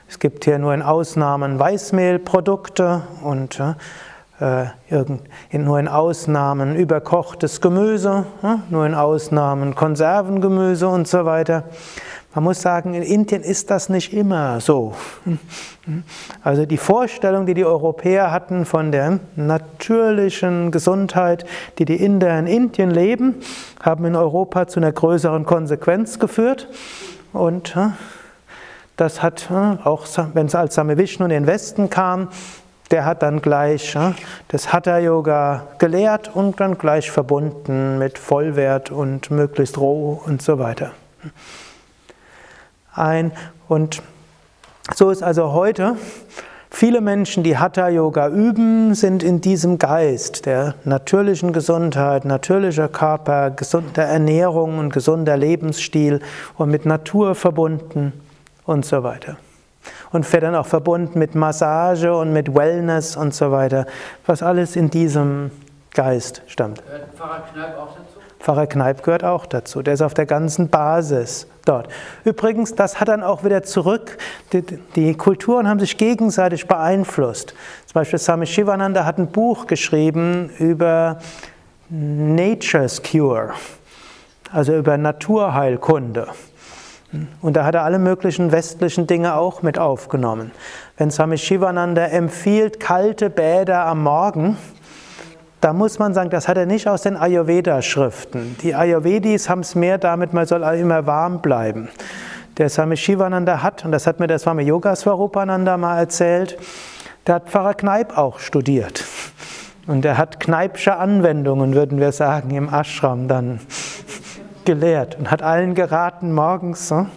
[0.09, 3.61] Es gibt hier nur in Ausnahmen Weißmehlprodukte und
[4.39, 4.67] äh,
[5.59, 8.27] nur in Ausnahmen überkochtes Gemüse,
[8.69, 11.65] nur in Ausnahmen Konservengemüse und so weiter.
[12.37, 14.93] Man muss sagen, in Indien ist das nicht immer so.
[16.45, 21.47] Also die Vorstellung, die die Europäer hatten von der natürlichen Gesundheit,
[21.79, 23.37] die die Inder in Indien leben,
[23.83, 26.69] haben in Europa zu einer größeren Konsequenz geführt.
[27.33, 27.75] Und
[28.99, 32.29] das hat auch, wenn es als Same Vishnu in den Westen kam,
[32.91, 33.97] der hat dann gleich
[34.49, 40.59] das Hatha Yoga gelehrt und dann gleich verbunden mit Vollwert und möglichst roh und so
[40.59, 40.91] weiter
[42.97, 43.33] ein.
[43.69, 44.03] Und
[44.95, 45.97] so ist also heute,
[46.71, 53.51] viele Menschen, die Hatha Yoga üben, sind in diesem Geist der natürlichen Gesundheit, natürlicher Körper,
[53.51, 56.21] gesunder Ernährung und gesunder Lebensstil
[56.57, 58.13] und mit Natur verbunden
[58.65, 59.37] und so weiter.
[60.13, 63.87] Und wird dann auch verbunden mit Massage und mit Wellness und so weiter,
[64.25, 65.51] was alles in diesem
[65.95, 66.83] Geist stammt.
[67.17, 68.06] Pfarrer Kneip auch dazu?
[68.47, 69.83] Pfarrer Kneip gehört auch dazu.
[69.83, 71.89] Der ist auf der ganzen Basis dort.
[72.23, 74.19] Übrigens, das hat dann auch wieder zurück,
[74.53, 74.63] die,
[74.95, 77.55] die Kulturen haben sich gegenseitig beeinflusst.
[77.87, 81.19] Zum Beispiel Swami Shivananda hat ein Buch geschrieben über
[81.89, 83.51] Nature's Cure,
[84.53, 86.29] also über Naturheilkunde.
[87.43, 90.53] Und da hat er alle möglichen westlichen Dinge auch mit aufgenommen.
[90.97, 94.57] Wenn Swami Shivananda empfiehlt kalte Bäder am Morgen,
[95.67, 98.57] da muss man sagen, das hat er nicht aus den Ayurveda-Schriften.
[98.63, 101.89] Die Ayurvedis haben es mehr damit, man soll immer warm bleiben.
[102.57, 106.57] Der Swami Shivananda hat, und das hat mir der Swami Yoga Swarupananda mal erzählt,
[107.27, 109.03] der hat Pfarrer Kneip auch studiert.
[109.89, 113.59] Und er hat Kneipsche Anwendungen, würden wir sagen, im Ashram dann
[114.65, 117.09] gelehrt und hat allen geraten, morgens hm,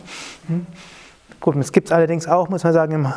[1.42, 3.14] Gut, es gibt allerdings auch, muss man sagen,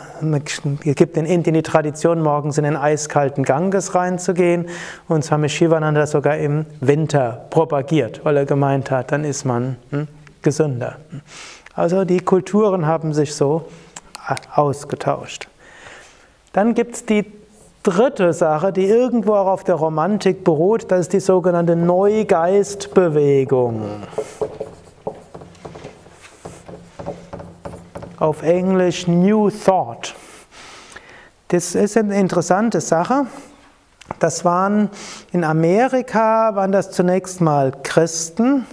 [0.84, 4.68] es gibt in Indien die Tradition, morgens in den eiskalten Ganges reinzugehen.
[5.08, 10.06] Und Swami Shivananda sogar im Winter propagiert, weil er gemeint hat, dann ist man hm,
[10.40, 10.98] gesünder.
[11.74, 13.66] Also die Kulturen haben sich so
[14.54, 15.48] ausgetauscht.
[16.52, 17.24] Dann gibt es die
[17.82, 23.82] dritte Sache, die irgendwo auch auf der Romantik beruht, das ist die sogenannte Neugeistbewegung.
[28.22, 30.14] Auf Englisch New Thought.
[31.48, 33.26] Das ist eine interessante Sache.
[34.20, 34.90] Das waren
[35.32, 38.64] in Amerika waren das zunächst mal Christen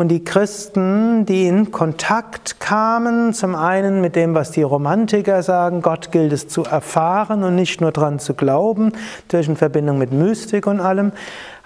[0.00, 5.82] und die Christen, die in Kontakt kamen, zum einen mit dem, was die Romantiker sagen,
[5.82, 8.92] Gott gilt es zu erfahren und nicht nur dran zu glauben,
[9.28, 11.12] durch eine Verbindung mit Mystik und allem,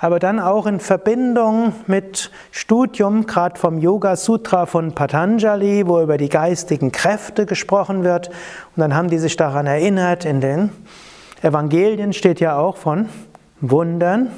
[0.00, 6.18] aber dann auch in Verbindung mit Studium, gerade vom Yoga Sutra von Patanjali, wo über
[6.18, 8.30] die geistigen Kräfte gesprochen wird.
[8.74, 10.70] Und dann haben die sich daran erinnert, in den
[11.40, 13.08] Evangelien steht ja auch von
[13.60, 14.32] Wundern.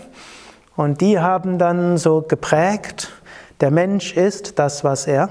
[0.76, 3.11] Und die haben dann so geprägt,
[3.60, 5.30] der Mensch ist das, was er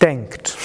[0.00, 0.56] denkt.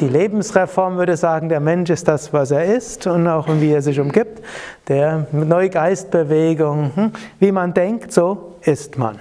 [0.00, 3.82] Die Lebensreform würde sagen, der Mensch ist das, was er ist und auch wie er
[3.82, 4.40] sich umgibt.
[4.86, 9.18] Der Neugeistbewegung, hm, wie man denkt, so ist man.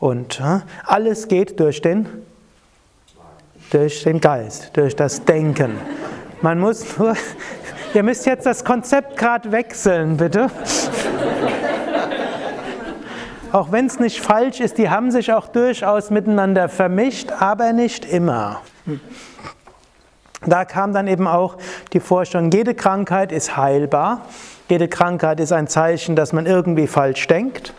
[0.00, 2.08] Und hm, alles geht durch den,
[3.70, 5.78] durch den Geist, durch das Denken.
[6.42, 7.14] Man muss nur,
[7.94, 10.50] ihr müsst jetzt das Konzept gerade wechseln, bitte
[13.54, 18.04] auch wenn es nicht falsch ist, die haben sich auch durchaus miteinander vermischt, aber nicht
[18.04, 18.60] immer.
[20.44, 21.56] Da kam dann eben auch
[21.92, 24.22] die Vorstellung, jede Krankheit ist heilbar.
[24.68, 27.72] Jede Krankheit ist ein Zeichen, dass man irgendwie falsch denkt.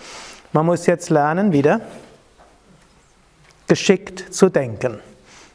[0.54, 1.82] Man muss jetzt lernen, wieder
[3.68, 5.02] geschickt zu denken.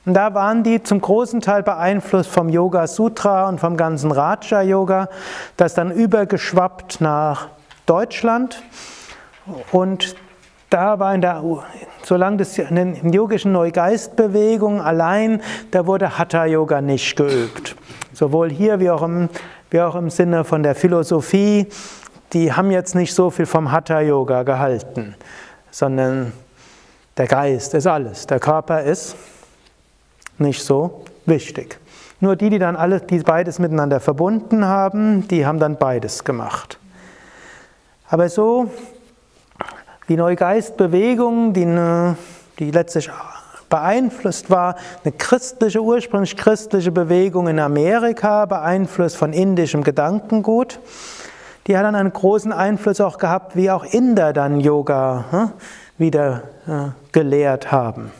[0.05, 4.61] Und da waren die zum großen Teil beeinflusst vom Yoga Sutra und vom ganzen Raja
[4.61, 5.09] Yoga,
[5.57, 7.49] das dann übergeschwappt nach
[7.87, 8.63] Deutschland.
[9.73, 10.17] Und
[10.71, 11.43] da war in der,
[12.03, 17.77] solange das in den yogischen Neugeistbewegungen allein, da wurde Hatha Yoga nicht geübt.
[18.13, 19.29] Sowohl hier wie auch, im,
[19.71, 21.67] wie auch im Sinne von der Philosophie,
[22.33, 25.17] die haben jetzt nicht so viel vom Hatha Yoga gehalten,
[25.71, 26.33] sondern
[27.17, 29.17] der Geist ist alles, der Körper ist
[30.39, 31.79] nicht so wichtig.
[32.21, 36.79] Nur die, die dann alles, die beides miteinander verbunden haben, die haben dann beides gemacht.
[38.09, 38.71] Aber so
[40.11, 41.67] die Neugeistbewegung, die,
[42.59, 43.09] die letztlich
[43.69, 50.81] beeinflusst war, eine christliche, ursprünglich christliche Bewegung in Amerika, beeinflusst von indischem Gedankengut.
[51.69, 55.51] Die hat dann einen großen Einfluss auch gehabt, wie auch Inder dann Yoga hm,
[55.97, 58.11] wieder äh, gelehrt haben.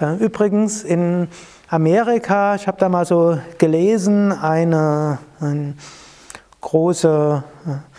[0.00, 1.28] Äh, übrigens in
[1.68, 5.74] Amerika, ich habe da mal so gelesen, eine, eine
[6.60, 7.95] große äh,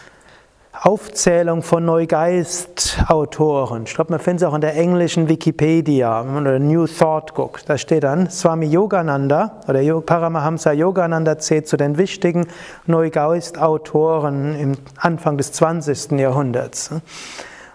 [0.82, 3.84] Aufzählung von Neugeist-Autoren.
[3.86, 7.34] Ich glaube, man findet es auch in der englischen Wikipedia, wenn man oder New Thought
[7.34, 7.68] guckt.
[7.68, 12.48] Da steht dann, Swami Yogananda oder Paramahamsa Yogananda zählt zu den wichtigen
[12.86, 16.12] Neugeist-Autoren im Anfang des 20.
[16.12, 16.92] Jahrhunderts.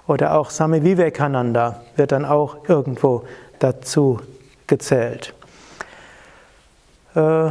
[0.06, 3.24] Oder auch Swami Vivekananda wird dann auch irgendwo
[3.58, 4.20] dazu
[4.68, 5.34] gezählt.
[7.14, 7.50] Äh,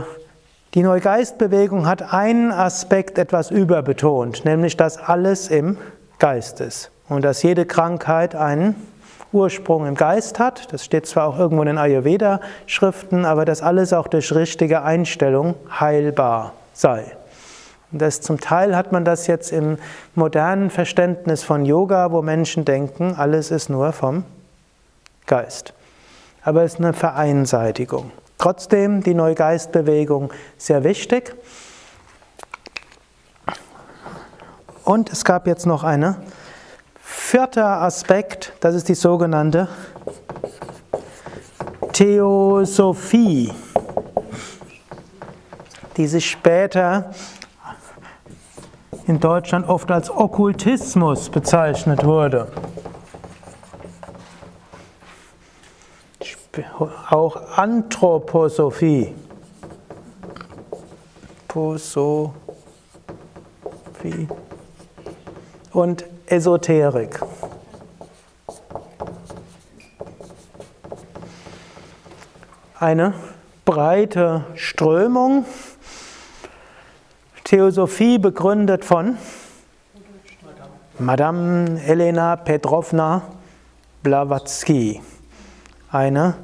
[0.73, 5.77] die Neugeistbewegung hat einen Aspekt etwas überbetont, nämlich dass alles im
[6.17, 8.75] Geist ist und dass jede Krankheit einen
[9.33, 10.71] Ursprung im Geist hat.
[10.71, 15.55] Das steht zwar auch irgendwo in den Ayurveda-Schriften, aber dass alles auch durch richtige Einstellung
[15.79, 17.03] heilbar sei.
[17.91, 19.77] Und das zum Teil hat man das jetzt im
[20.15, 24.23] modernen Verständnis von Yoga, wo Menschen denken, alles ist nur vom
[25.25, 25.73] Geist.
[26.43, 28.11] Aber es ist eine Vereinseitigung.
[28.41, 31.35] Trotzdem die Neugeistbewegung sehr wichtig.
[34.83, 36.15] Und es gab jetzt noch einen
[37.03, 39.67] vierter Aspekt, das ist die sogenannte
[41.93, 43.53] Theosophie,
[45.97, 47.11] die sich später
[49.05, 52.47] in Deutschland oft als Okkultismus bezeichnet wurde.
[57.09, 59.13] Auch Anthroposophie.
[61.47, 62.33] Posophie.
[65.71, 67.19] Und Esoterik.
[72.79, 73.13] Eine
[73.65, 75.45] breite Strömung.
[77.43, 79.17] Theosophie begründet von
[80.99, 83.21] Madame Elena Petrovna
[84.03, 85.01] Blavatsky
[85.91, 86.35] eine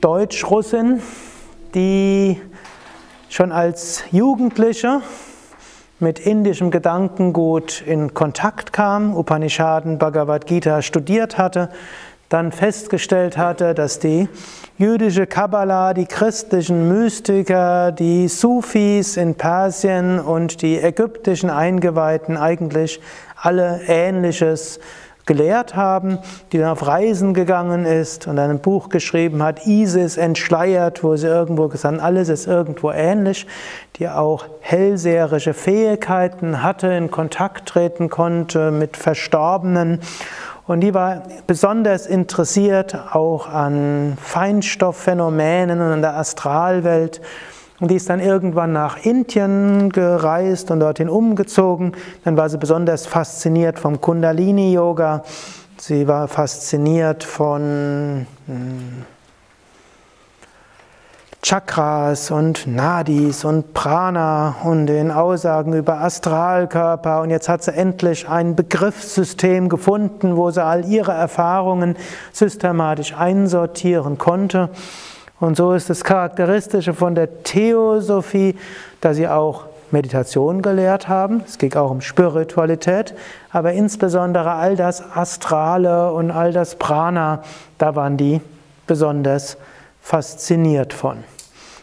[0.00, 1.00] Deutsch-Russin,
[1.74, 2.40] die
[3.28, 5.02] schon als Jugendliche
[6.00, 11.70] mit indischem Gedankengut in Kontakt kam, Upanishaden, Bhagavad Gita studiert hatte,
[12.28, 14.28] dann festgestellt hatte, dass die
[14.78, 23.00] jüdische Kabbala, die christlichen Mystiker, die Sufis in Persien und die ägyptischen Eingeweihten eigentlich
[23.36, 24.80] alle Ähnliches
[25.26, 26.18] gelehrt haben,
[26.52, 31.26] die dann auf Reisen gegangen ist und ein Buch geschrieben hat, Isis entschleiert, wo sie
[31.26, 33.46] irgendwo gesagt hat, alles ist irgendwo ähnlich,
[33.96, 40.00] die auch hellseherische Fähigkeiten hatte, in Kontakt treten konnte mit Verstorbenen.
[40.66, 47.20] Und die war besonders interessiert auch an Feinstoffphänomenen und an der Astralwelt.
[47.78, 51.92] Und die ist dann irgendwann nach Indien gereist und dorthin umgezogen.
[52.24, 55.22] Dann war sie besonders fasziniert vom Kundalini-Yoga.
[55.78, 59.04] Sie war fasziniert von hm,
[61.42, 67.20] Chakras und Nadis und Prana und den Aussagen über Astralkörper.
[67.20, 71.96] Und jetzt hat sie endlich ein Begriffssystem gefunden, wo sie all ihre Erfahrungen
[72.32, 74.70] systematisch einsortieren konnte.
[75.38, 78.54] Und so ist das Charakteristische von der Theosophie,
[79.00, 81.42] dass sie auch Meditation gelehrt haben.
[81.46, 83.14] Es ging auch um Spiritualität,
[83.52, 87.42] aber insbesondere all das Astrale und all das Prana,
[87.78, 88.40] da waren die
[88.86, 89.58] besonders
[90.00, 91.18] fasziniert von.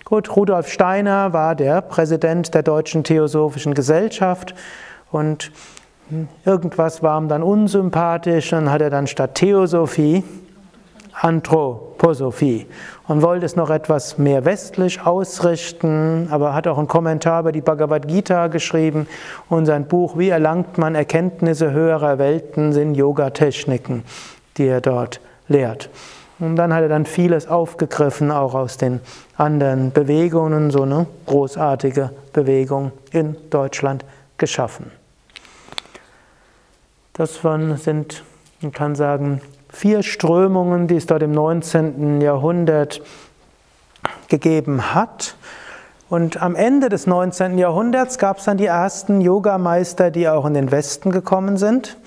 [0.03, 4.53] Gut, Rudolf Steiner war der Präsident der Deutschen Theosophischen Gesellschaft
[5.11, 5.51] und
[6.45, 10.23] irgendwas war ihm dann unsympathisch, dann hat er dann statt Theosophie
[11.13, 12.67] Anthroposophie
[13.08, 17.62] und wollte es noch etwas mehr westlich ausrichten, aber hat auch einen Kommentar über die
[17.62, 19.08] Bhagavad Gita geschrieben
[19.49, 24.04] und sein Buch Wie erlangt man Erkenntnisse höherer Welten sind Yoga-Techniken,
[24.58, 25.89] die er dort lehrt.
[26.39, 28.99] Und dann hat er dann vieles aufgegriffen, auch aus den
[29.38, 34.04] anderen Bewegungen, so eine großartige Bewegung in Deutschland
[34.38, 34.91] geschaffen.
[37.13, 37.39] Das
[37.78, 38.23] sind,
[38.62, 39.41] man kann sagen,
[39.73, 42.21] vier Strömungen, die es dort im 19.
[42.21, 43.01] Jahrhundert
[44.29, 45.36] gegeben hat.
[46.09, 47.57] Und am Ende des 19.
[47.57, 51.97] Jahrhunderts gab es dann die ersten Yogameister, die auch in den Westen gekommen sind.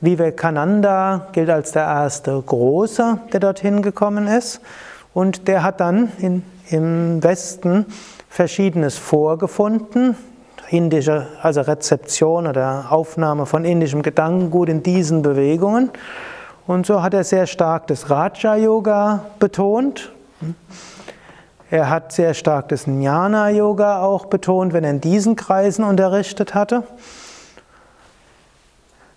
[0.00, 4.60] Vivekananda gilt als der erste Große, der dorthin gekommen ist.
[5.14, 7.86] Und der hat dann in, im Westen
[8.28, 10.14] Verschiedenes vorgefunden,
[10.68, 15.90] indische, also Rezeption oder Aufnahme von indischem Gedankengut in diesen Bewegungen.
[16.68, 20.12] Und so hat er sehr stark das Raja-Yoga betont.
[21.70, 26.82] Er hat sehr stark das Jnana-Yoga auch betont, wenn er in diesen Kreisen unterrichtet hatte.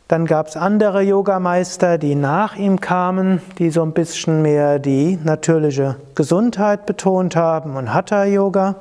[0.07, 5.19] Dann gab es andere Yogameister, die nach ihm kamen, die so ein bisschen mehr die
[5.21, 8.75] natürliche Gesundheit betont haben und Hatha-Yoga.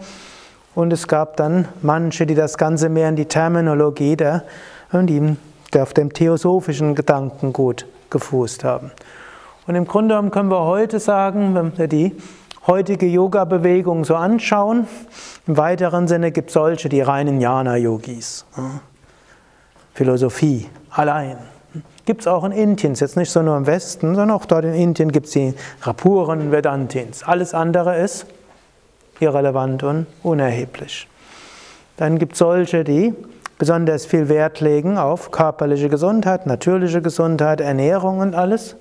[0.77, 4.45] Und es gab dann manche, die das Ganze mehr in die Terminologie der,
[4.93, 5.37] die
[5.77, 8.91] auf dem theosophischen Gedankengut gefußt haben.
[9.67, 12.17] Und im Grunde genommen können wir heute sagen, wenn wir die
[12.67, 14.87] heutige Yoga-Bewegung so anschauen,
[15.47, 18.45] im weiteren Sinne gibt es solche, die reinen Jnana-Yogis.
[19.95, 21.39] Philosophie allein.
[22.05, 24.75] Gibt es auch in Indien, jetzt nicht so nur im Westen, sondern auch dort in
[24.75, 27.23] Indien gibt es die Rapuren Vedantins.
[27.23, 28.27] Alles andere ist
[29.21, 31.07] irrelevant und unerheblich.
[31.97, 33.15] Dann gibt es solche, die
[33.61, 38.77] besonders viel Wert legen auf körperliche Gesundheit, natürliche Gesundheit, Ernährung und alles.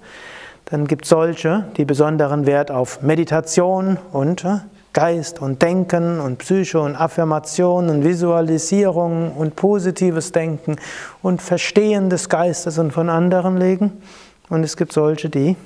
[0.66, 4.60] Dann gibt es solche, die besonderen Wert auf Meditation und äh,
[4.94, 10.78] Geist und Denken und Psyche und Affirmation und Visualisierung und positives Denken
[11.22, 14.02] und Verstehen des Geistes und von anderen legen.
[14.48, 15.58] Und es gibt solche, die,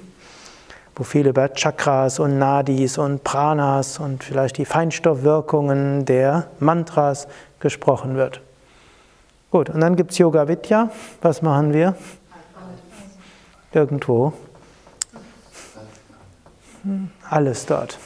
[0.96, 7.28] wo viel über Chakras und Nadis und Pranas und vielleicht die Feinstoffwirkungen der Mantras
[7.60, 8.42] gesprochen wird.
[9.54, 10.90] Gut, und dann gibt es Yoga Vidya.
[11.22, 11.94] Was machen wir?
[13.72, 14.34] Irgendwo.
[17.30, 18.00] Alles dort.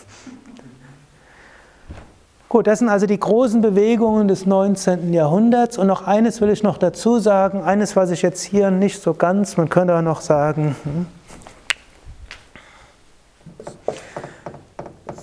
[2.49, 5.13] Gut, das sind also die großen Bewegungen des 19.
[5.13, 5.77] Jahrhunderts.
[5.77, 9.13] Und noch eines will ich noch dazu sagen, eines, was ich jetzt hier nicht so
[9.13, 11.05] ganz, man könnte auch noch sagen, hm,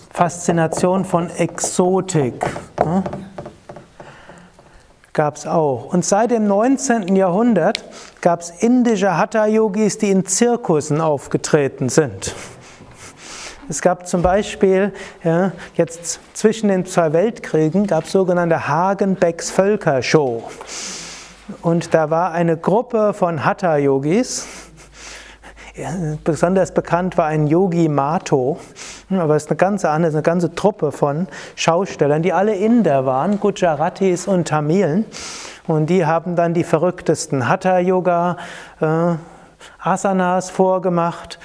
[0.09, 2.47] Faszination von Exotik.
[5.15, 5.93] Gab es auch.
[5.93, 7.15] Und seit dem 19.
[7.15, 7.85] Jahrhundert
[8.21, 12.35] gab es indische Hatha-Yogis, die in Zirkussen aufgetreten sind.
[13.69, 14.93] Es gab zum Beispiel,
[15.23, 20.43] ja, jetzt zwischen den zwei Weltkriegen, gab es sogenannte Hagenbecks Völkershow.
[21.63, 24.49] Und da war eine Gruppe von Hatha-Yogis,
[26.25, 28.59] besonders bekannt war ein Yogi Mato,
[29.11, 34.27] Aber es ist eine ganze eine ganze Truppe von Schaustellern, die alle Inder waren, Gujaratis
[34.27, 35.05] und Tamilen.
[35.67, 38.37] Und die haben dann die verrücktesten Hatha-Yoga,
[38.81, 39.15] äh,
[39.79, 41.39] Asanas vorgemacht.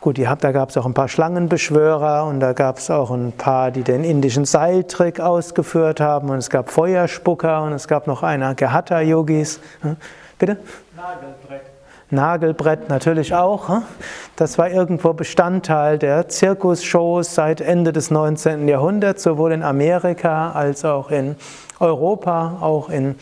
[0.00, 3.32] Gut, die, da gab es auch ein paar Schlangenbeschwörer und da gab es auch ein
[3.32, 8.22] paar, die den indischen Seiltrick ausgeführt haben und es gab Feuerspucker und es gab noch
[8.22, 9.60] einer Gehatta-Yogis.
[9.82, 9.96] Hm?
[10.38, 10.56] Bitte?
[10.96, 11.69] Nagelbrett.
[12.10, 13.68] Nagelbrett natürlich auch.
[13.68, 13.82] Hm?
[14.36, 18.68] Das war irgendwo Bestandteil der Zirkusshows seit Ende des 19.
[18.68, 21.36] Jahrhunderts, sowohl in Amerika als auch in
[21.78, 23.16] Europa, auch in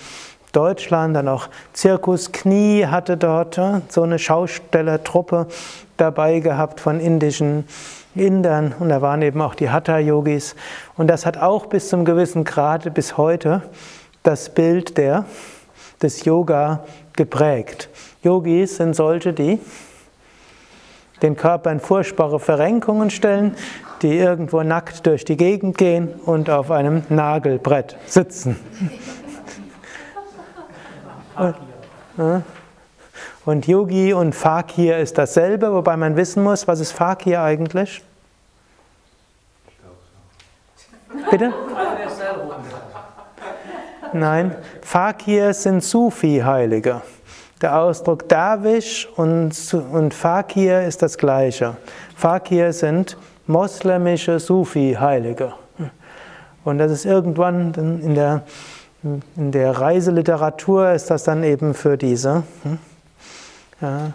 [0.52, 5.46] Deutschland, dann auch Zirkus Knie hatte dort so eine Schaustellertruppe
[5.96, 7.64] dabei gehabt von indischen
[8.14, 10.56] Indern und da waren eben auch die Hatha-Yogis
[10.96, 13.62] und das hat auch bis zum gewissen Grad bis heute
[14.22, 15.26] das Bild der,
[16.02, 16.84] des Yoga
[17.14, 17.88] geprägt.
[18.22, 19.60] Yogis sind solche, die
[21.22, 23.56] den Körper in furchtbare Verrenkungen stellen,
[24.02, 28.56] die irgendwo nackt durch die Gegend gehen und auf einem Nagelbrett sitzen.
[33.44, 38.02] Und Yogi und Fakir ist dasselbe, wobei man wissen muss, was ist Fakir eigentlich?
[41.30, 41.52] Bitte?
[44.12, 47.02] Nein, Fakir sind Sufi-Heilige.
[47.60, 49.52] Der Ausdruck Dawish und,
[49.92, 51.76] und Fakir ist das gleiche.
[52.14, 55.54] Fakir sind moslemische Sufi-Heilige.
[56.64, 58.42] Und das ist irgendwann in der
[59.02, 62.42] in der Reiseliteratur ist das dann eben für diese.
[63.80, 64.12] Ja,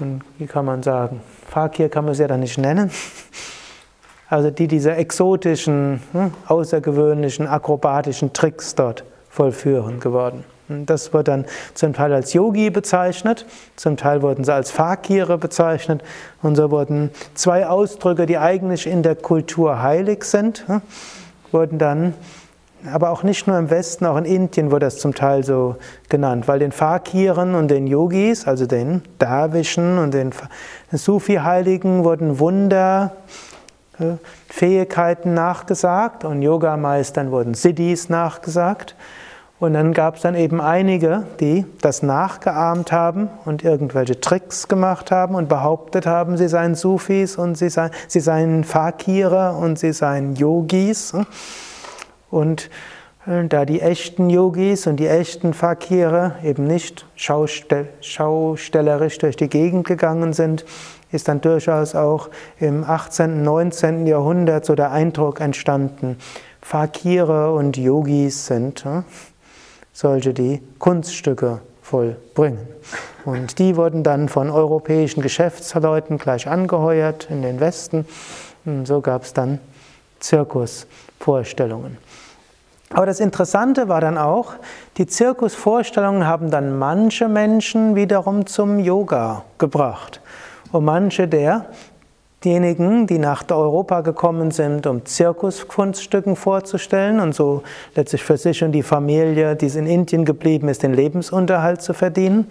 [0.00, 1.20] und wie kann man sagen?
[1.48, 2.90] Fakir kann man es ja dann nicht nennen.
[4.28, 10.44] Also die diese exotischen, hm, außergewöhnlichen, akrobatischen Tricks dort vollführen geworden.
[10.68, 13.46] Das wird dann zum Teil als Yogi bezeichnet,
[13.76, 16.02] zum Teil wurden sie als Fakire bezeichnet
[16.42, 20.64] und so wurden zwei Ausdrücke, die eigentlich in der Kultur heilig sind,
[21.52, 22.14] wurden dann
[22.92, 25.76] aber auch nicht nur im Westen, auch in Indien wurde das zum Teil so
[26.08, 30.32] genannt, weil den Fakiren und den Yogis, also den Darwischen und den
[30.92, 33.16] Sufi-Heiligen, wurden Wunder,
[33.98, 34.12] äh,
[34.48, 38.94] Fähigkeiten nachgesagt und Yogameistern wurden Siddhis nachgesagt.
[39.60, 45.10] Und dann gab es dann eben einige, die das nachgeahmt haben und irgendwelche Tricks gemacht
[45.10, 49.92] haben und behauptet haben, sie seien Sufis und sie seien, sie seien Fakire und sie
[49.92, 51.12] seien Yogis.
[52.30, 52.70] Und
[53.26, 59.48] äh, da die echten Yogis und die echten Fakire eben nicht schaustell schaustellerisch durch die
[59.48, 60.64] Gegend gegangen sind,
[61.10, 62.28] ist dann durchaus auch
[62.60, 64.06] im 18., 19.
[64.06, 66.16] Jahrhundert so der Eindruck entstanden,
[66.60, 69.02] Fakire und Yogis sind äh,
[69.98, 72.68] solche, die Kunststücke vollbringen.
[73.24, 78.06] Und die wurden dann von europäischen Geschäftsleuten gleich angeheuert in den Westen.
[78.64, 79.58] Und so gab es dann
[80.20, 81.98] Zirkusvorstellungen.
[82.90, 84.54] Aber das Interessante war dann auch,
[84.98, 90.20] die Zirkusvorstellungen haben dann manche Menschen wiederum zum Yoga gebracht.
[90.70, 91.66] Und manche der
[92.44, 97.62] diejenigen, die nach Europa gekommen sind, um Zirkuskunststücken vorzustellen und so
[97.94, 102.48] letztlich für sich und die Familie, die in Indien geblieben ist, den Lebensunterhalt zu verdienen,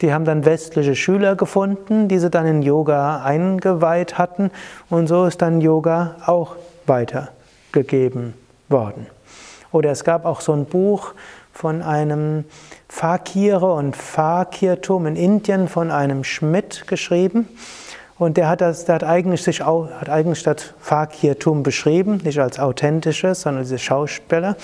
[0.00, 4.50] die haben dann westliche Schüler gefunden, die sie dann in Yoga eingeweiht hatten
[4.90, 6.56] und so ist dann Yoga auch
[6.86, 8.34] weitergegeben
[8.68, 9.06] worden.
[9.72, 11.14] Oder es gab auch so ein Buch
[11.52, 12.44] von einem
[12.88, 17.48] Fakire und Fakirtum in Indien von einem Schmidt geschrieben.
[18.16, 19.02] Und der hat, das, der hat
[19.62, 20.08] auch, hat
[20.44, 24.56] das Fakirtum beschrieben, nicht als authentisches, sondern als Schauspieler.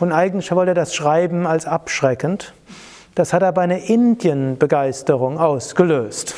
[0.00, 2.52] Und eigentlich wollte er das schreiben als abschreckend.
[3.14, 6.34] Das hat aber eine Indien-Begeisterung ausgelöst.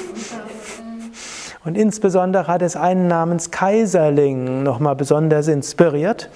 [1.64, 6.28] Und insbesondere hat es einen namens Kaiserling nochmal besonders inspiriert.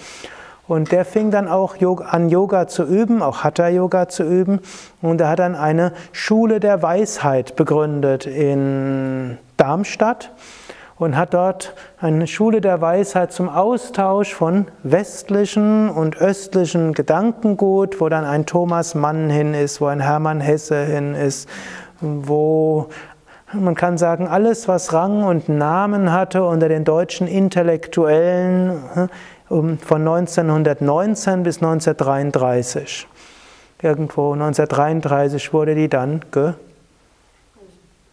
[0.66, 1.76] Und der fing dann auch
[2.06, 4.60] an, Yoga zu üben, auch Hatha-Yoga zu üben.
[5.02, 10.30] Und er hat dann eine Schule der Weisheit begründet in Darmstadt
[10.96, 18.08] und hat dort eine Schule der Weisheit zum Austausch von westlichen und östlichen Gedankengut, wo
[18.08, 21.48] dann ein Thomas Mann hin ist, wo ein Hermann Hesse hin ist,
[22.00, 22.88] wo
[23.52, 29.08] man kann sagen, alles, was Rang und Namen hatte unter den deutschen Intellektuellen,
[29.52, 29.78] von
[30.08, 33.06] 1919 bis 1933.
[33.82, 36.22] Irgendwo 1933 wurde die dann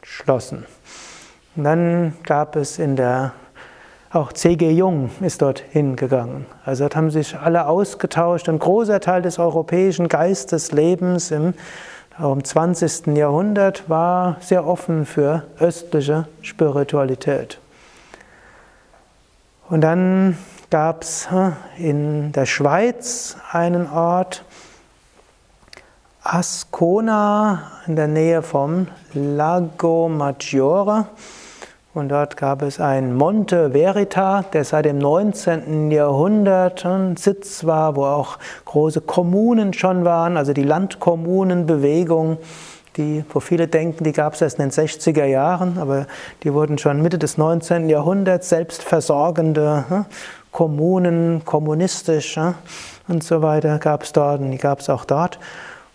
[0.02, 0.66] geschlossen.
[1.60, 3.34] Und dann gab es in der,
[4.12, 4.72] auch C.G.
[4.72, 6.46] Jung ist dort hingegangen.
[6.64, 8.48] Also dort haben sich alle ausgetauscht.
[8.48, 11.54] Ein großer Teil des europäischen Geisteslebens im,
[12.18, 13.08] im 20.
[13.08, 17.60] Jahrhundert war sehr offen für östliche Spiritualität.
[19.68, 20.38] Und dann
[20.70, 21.28] gab es
[21.78, 24.46] in der Schweiz einen Ort,
[26.24, 31.08] Ascona, in der Nähe vom Lago Maggiore.
[31.96, 35.90] Und dort gab es ein Monte Verita, der seit dem 19.
[35.90, 42.38] Jahrhundert ein Sitz war, wo auch große Kommunen schon waren, also die Landkommunenbewegung,
[42.96, 46.06] die, wo viele denken, die gab es erst in den 60er Jahren, aber
[46.44, 47.90] die wurden schon Mitte des 19.
[47.90, 50.06] Jahrhunderts selbstversorgende hm,
[50.52, 52.54] Kommunen, kommunistisch hm,
[53.08, 55.40] und so weiter gab es dort und die gab es auch dort.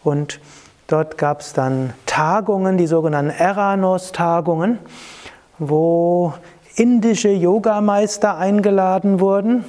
[0.02, 0.40] Und
[0.88, 4.80] dort gab es dann Tagungen, die sogenannten Eranos-Tagungen
[5.58, 6.34] wo
[6.76, 9.64] indische Yogameister eingeladen wurden.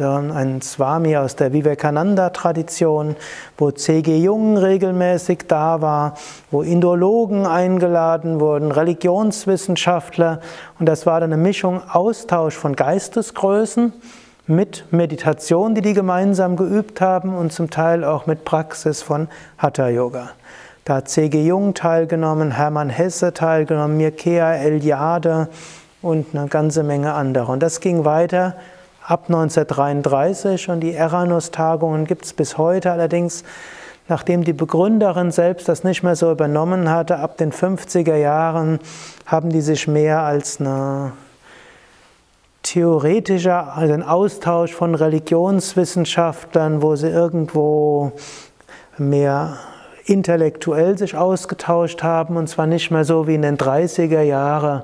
[0.00, 3.16] Ein Swami aus der Vivekananda-Tradition,
[3.58, 4.16] wo C.G.
[4.16, 6.14] Jung regelmäßig da war,
[6.50, 10.40] wo Indologen eingeladen wurden, Religionswissenschaftler.
[10.78, 13.92] Und das war dann eine Mischung, Austausch von Geistesgrößen
[14.46, 19.28] mit Meditation, die die gemeinsam geübt haben und zum Teil auch mit Praxis von
[19.58, 20.30] Hatha-Yoga.
[20.84, 21.46] Da hat C.G.
[21.46, 25.48] Jung teilgenommen, Hermann Hesse teilgenommen, Mirkea Eliade
[26.02, 27.50] und eine ganze Menge andere.
[27.52, 28.54] Und das ging weiter
[29.02, 32.92] ab 1933 und die Eranus-Tagungen gibt es bis heute.
[32.92, 33.44] Allerdings,
[34.08, 38.78] nachdem die Begründerin selbst das nicht mehr so übernommen hatte, ab den 50er Jahren
[39.24, 41.12] haben die sich mehr als eine
[42.62, 48.12] theoretischer, also ein Austausch von Religionswissenschaftlern, wo sie irgendwo
[48.98, 49.56] mehr
[50.04, 54.82] intellektuell sich ausgetauscht haben, und zwar nicht mehr so wie in den 30er Jahren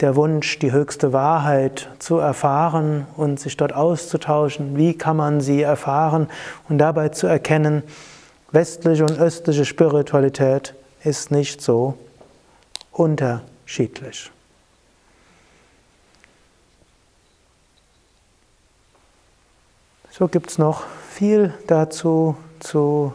[0.00, 4.76] der Wunsch, die höchste Wahrheit zu erfahren und sich dort auszutauschen.
[4.76, 6.28] Wie kann man sie erfahren
[6.68, 7.82] und dabei zu erkennen,
[8.50, 11.94] westliche und östliche Spiritualität ist nicht so
[12.92, 14.30] unterschiedlich.
[20.10, 23.12] So gibt es noch viel dazu zu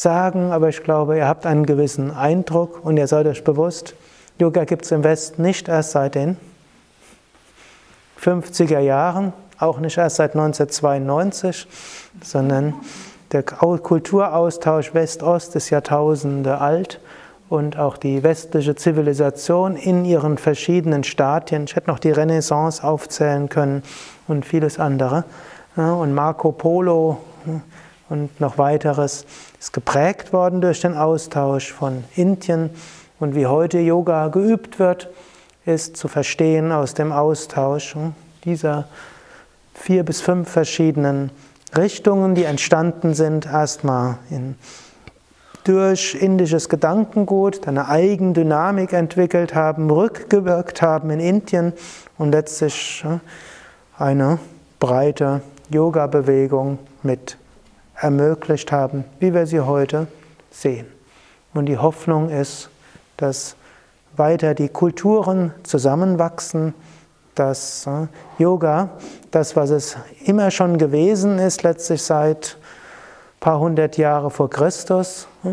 [0.00, 3.94] sagen, aber ich glaube, ihr habt einen gewissen Eindruck und ihr seid euch bewusst,
[4.38, 6.36] Yoga gibt es im Westen nicht erst seit den
[8.22, 11.66] 50er Jahren, auch nicht erst seit 1992,
[12.22, 12.74] sondern
[13.32, 17.00] der Kulturaustausch West-Ost ist Jahrtausende alt
[17.48, 21.64] und auch die westliche Zivilisation in ihren verschiedenen Stadien.
[21.64, 23.82] Ich hätte noch die Renaissance aufzählen können
[24.28, 25.24] und vieles andere.
[25.76, 27.18] Und Marco Polo
[28.08, 29.26] und noch weiteres
[29.58, 32.70] ist geprägt worden durch den Austausch von Indien.
[33.18, 35.08] Und wie heute Yoga geübt wird,
[35.64, 37.96] ist zu verstehen aus dem Austausch
[38.44, 38.86] dieser
[39.74, 41.30] vier bis fünf verschiedenen
[41.76, 44.54] Richtungen, die entstanden sind, erstmal in,
[45.64, 51.72] durch indisches Gedankengut, eine Eigendynamik entwickelt haben, rückgewirkt haben in Indien
[52.18, 53.04] und letztlich
[53.98, 54.38] eine
[54.78, 55.40] breite
[55.70, 57.36] Yoga-Bewegung mit
[58.00, 60.06] ermöglicht haben, wie wir sie heute
[60.50, 60.86] sehen.
[61.54, 62.68] Und die Hoffnung ist,
[63.16, 63.56] dass
[64.16, 66.74] weiter die Kulturen zusammenwachsen,
[67.34, 68.06] dass äh,
[68.38, 68.90] Yoga,
[69.30, 75.28] das was es immer schon gewesen ist, letztlich seit ein paar hundert Jahre vor Christus,
[75.44, 75.50] äh,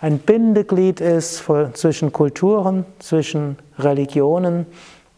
[0.00, 1.42] ein Bindeglied ist
[1.74, 4.66] zwischen Kulturen, zwischen Religionen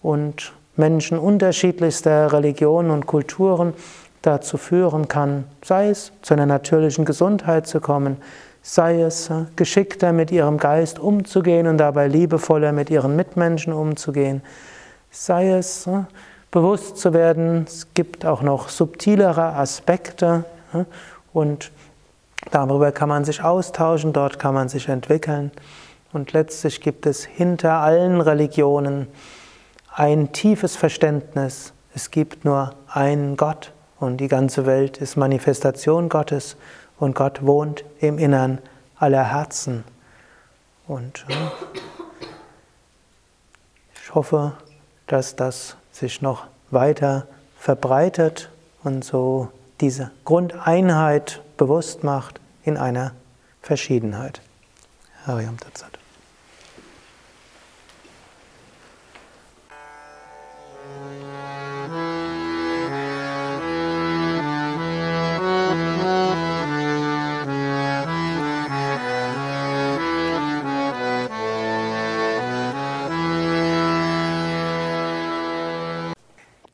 [0.02, 3.74] und Menschen unterschiedlichster Religionen und Kulturen
[4.22, 8.18] dazu führen kann, sei es zu einer natürlichen Gesundheit zu kommen,
[8.62, 14.42] sei es äh, geschickter mit ihrem Geist umzugehen und dabei liebevoller mit ihren Mitmenschen umzugehen,
[15.10, 16.04] sei es äh,
[16.50, 20.44] bewusst zu werden, es gibt auch noch subtilere Aspekte
[20.74, 20.84] äh,
[21.32, 21.70] und
[22.50, 25.50] darüber kann man sich austauschen, dort kann man sich entwickeln.
[26.12, 29.06] Und letztlich gibt es hinter allen Religionen
[29.94, 36.56] ein tiefes Verständnis, es gibt nur einen Gott und die ganze Welt ist Manifestation Gottes
[36.98, 38.58] und Gott wohnt im Innern
[38.96, 39.84] aller Herzen.
[40.88, 41.24] Und
[43.94, 44.54] ich hoffe,
[45.06, 47.26] dass das sich noch weiter
[47.58, 48.50] verbreitet
[48.82, 49.48] und so
[49.80, 53.12] diese Grundeinheit bewusst macht in einer
[53.62, 54.40] Verschiedenheit.
[55.26, 55.89] Hariam Tatsat.